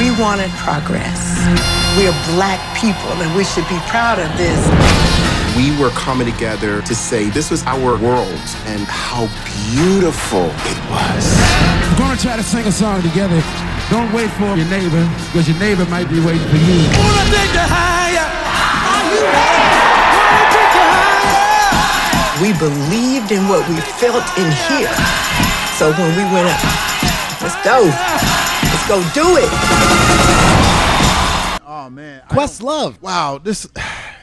[0.00, 1.36] We wanted progress.
[1.98, 4.56] We are black people and we should be proud of this.
[5.54, 8.40] We were coming together to say this was our world
[8.72, 9.28] and how
[9.76, 11.24] beautiful it was.
[11.92, 13.71] We're gonna try to sing a song together.
[13.90, 16.88] Don't wait for your neighbor, because your neighbor might be waiting for you.
[16.96, 18.24] Wanna take you higher?
[18.24, 19.68] Are you ready?
[20.16, 22.40] Wanna take you higher?
[22.40, 24.92] We believed in what we felt in here.
[25.76, 26.62] So when we went up,
[27.42, 27.84] let's go.
[28.62, 29.50] Let's go do it.
[31.66, 33.00] Oh man, Questlove.
[33.02, 33.66] Wow, this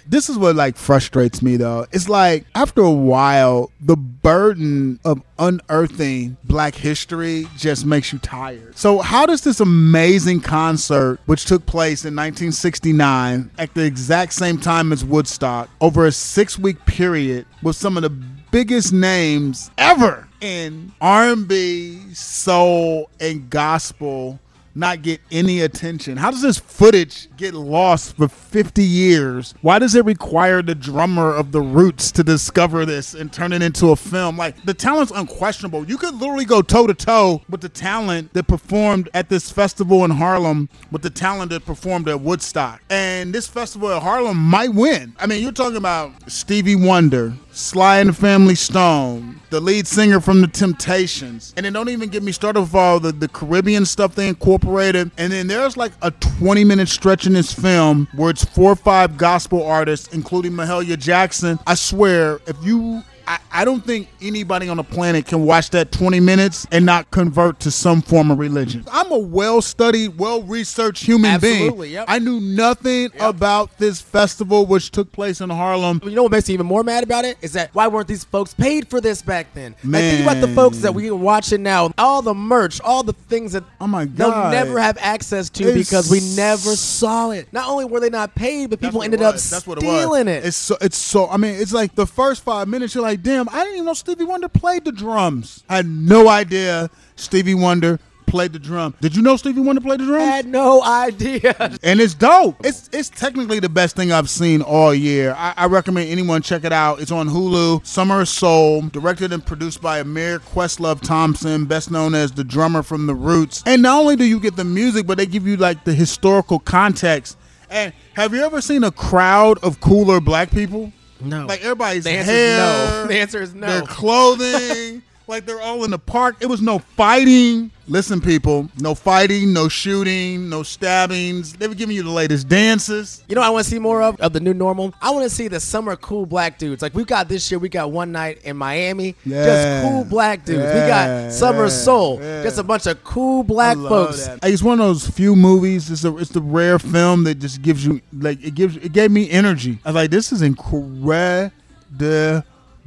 [0.09, 1.85] This is what like frustrates me though.
[1.91, 8.75] It's like after a while, the burden of unearthing black history just makes you tired.
[8.75, 14.57] So how does this amazing concert, which took place in 1969 at the exact same
[14.57, 20.91] time as Woodstock, over a six-week period with some of the biggest names ever in
[21.01, 24.39] R&B, soul, and gospel
[24.79, 26.17] not get any attention?
[26.17, 29.53] How does this footage get lost for 50 years?
[29.61, 33.61] Why does it require the drummer of the Roots to discover this and turn it
[33.61, 34.37] into a film?
[34.37, 35.85] Like the talent's unquestionable.
[35.85, 40.05] You could literally go toe to toe with the talent that performed at this festival
[40.05, 42.81] in Harlem with the talent that performed at Woodstock.
[42.89, 45.13] And this festival at Harlem might win.
[45.19, 50.19] I mean, you're talking about Stevie Wonder, Sly and the Family Stone, the lead singer
[50.19, 51.53] from the Temptations.
[51.57, 55.11] And then don't even get me started with all the, the Caribbean stuff they incorporated.
[55.17, 58.75] And then there's like a 20 minute stretch in this film where it's four or
[58.75, 61.59] five gospel artists, including Mahalia Jackson.
[61.65, 65.91] I swear, if you I, I don't think anybody on the planet can watch that
[65.91, 68.83] 20 minutes and not convert to some form of religion.
[68.91, 71.93] I'm a well studied, well researched human Absolutely, being.
[71.93, 72.05] yep.
[72.07, 76.01] I knew nothing about this festival, which took place in Harlem.
[76.03, 78.23] You know what makes me even more mad about it is that why weren't these
[78.23, 79.75] folks paid for this back then?
[79.83, 83.13] Like think about the folks that we are watching now, all the merch, all the
[83.13, 84.17] things that oh my God.
[84.17, 87.53] they'll never have access to It's because we never saw it.
[87.53, 90.35] Not only were they not paid, but people ended up That's what it stealing was.
[90.35, 90.45] it.
[90.45, 93.49] It's so it's so I mean, it's like the first five minutes you're like, damn,
[93.49, 95.63] I didn't even know Stevie Wonder played the drums.
[95.69, 98.93] I had no idea Stevie Wonder played the drum.
[99.01, 100.23] Did you know Stevie Wonder played the drums?
[100.23, 101.55] I had no idea.
[101.83, 102.55] and it's dope.
[102.63, 105.33] It's it's technically the best thing I've seen all year.
[105.37, 107.01] I, I recommend anyone check it out.
[107.01, 107.85] It's on Hulu.
[107.85, 112.83] Summer of Soul, directed and produced by Ahmir Questlove Thompson, best known as the drummer
[112.83, 113.63] from The Roots.
[113.65, 116.59] And not only do you get the music, but they give you like the historical
[116.59, 117.37] context.
[117.69, 120.91] And have you ever seen a crowd of cooler black people?
[121.21, 121.45] No.
[121.45, 123.07] Like everybody's The answer hair, is no.
[123.07, 123.67] The answer is no.
[123.67, 124.98] Their clothing.
[125.29, 126.37] Like they're all in the park.
[126.41, 127.69] It was no fighting.
[127.87, 131.53] Listen, people, no fighting, no shooting, no stabbings.
[131.53, 133.23] They were giving you the latest dances.
[133.27, 134.91] You know what I want to see more of of the new normal?
[135.01, 136.81] I want to see the summer cool black dudes.
[136.81, 139.45] Like we got this year, we got one night in Miami, Yeah.
[139.45, 140.59] just cool black dudes.
[140.63, 142.41] we got Summer yeah, Soul, yeah.
[142.43, 144.25] just a bunch of cool black folks.
[144.25, 144.39] that.
[144.43, 145.91] It's one of those few movies.
[145.91, 149.11] It's a, it's the rare film that just gives you like it gives it gave
[149.11, 149.77] me energy.
[149.85, 151.51] I was like, this is incredible.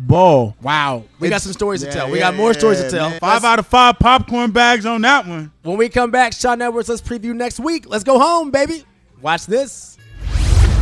[0.08, 2.10] Wow, We got some stories to tell.
[2.10, 3.10] We yeah, got more stories to tell.
[3.10, 3.20] man.
[3.20, 5.52] Five out of five popcorn bags on that one.
[5.62, 7.88] When we come back, Sean Edwards, let's preview next week.
[7.88, 8.84] Let's go home, baby.
[9.20, 9.96] Watch this.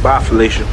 [0.03, 0.67] Bye, Felicia.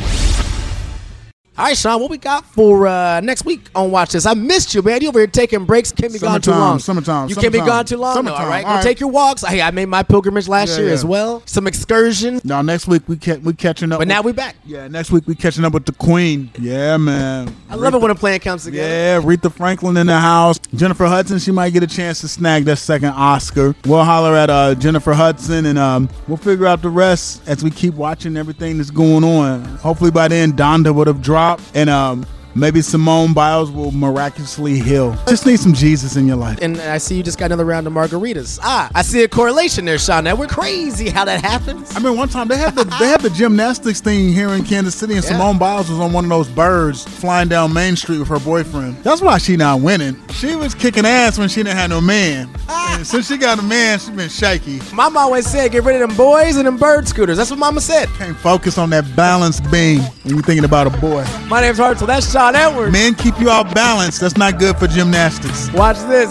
[1.60, 4.28] All right, Sean, what we got for uh, next week on Watch This?
[4.28, 5.02] I missed you, man.
[5.02, 5.92] You over here taking breaks.
[5.92, 6.80] Can't be gone too Summertime, long.
[6.80, 8.14] summertime, You can't be gone too long.
[8.26, 9.42] No, all summertime, right, all go take your walks.
[9.44, 10.94] Hey, I made my pilgrimage last Yeah, year yeah.
[10.94, 11.42] as well.
[11.48, 12.46] Some excursions.
[12.46, 13.96] Now next week we ca- we catching up.
[13.98, 14.56] But with- now we back.
[14.68, 16.52] Yeah, next week we catching up with the Queen.
[16.60, 17.52] Yeah, man.
[17.72, 18.88] I love it when a plan comes together.
[18.88, 20.60] Yeah, Aretha Franklin in the house.
[20.76, 23.74] Jennifer Hudson, she might get a chance to snag that second Oscar.
[23.88, 27.72] We'll holler at uh, Jennifer Hudson and um, we'll figure out the rest as we
[27.72, 29.66] keep watching everything that's going on.
[29.78, 32.26] Hopefully by then Donda would have dropped and um,
[32.58, 35.16] maybe Simone Biles will miraculously heal.
[35.28, 36.60] Just need some Jesus in your life.
[36.62, 38.60] And I see you just got another round of margaritas.
[38.62, 40.24] Ah, I see a correlation there, Sean.
[40.26, 41.96] That we're crazy how that happens.
[41.96, 44.96] I mean, one time they had the they had the gymnastics thing here in Kansas
[44.96, 45.32] City, and Yeah.
[45.32, 48.98] Simone Biles was on one of those birds flying down Main Street with her boyfriend.
[49.04, 50.16] That's why she not winning.
[50.34, 53.64] She was kicking ass when she didn't have no man, and since she got a
[53.64, 54.80] man, she been shaky.
[54.94, 57.38] Mama always said, get rid of them boys and them bird scooters.
[57.38, 58.08] That's what Mama said.
[58.18, 61.26] Can't focus on that balance beam when you're thinking about a boy.
[61.48, 62.08] My name's Hartzell.
[62.08, 62.92] That's Sean Edwards.
[62.92, 64.20] Men keep you off balance.
[64.20, 65.72] That's not good for gymnastics.
[65.72, 66.30] Watch this.